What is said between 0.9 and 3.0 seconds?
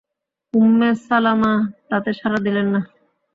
সালামা তাতে সাড়া দিলেন না।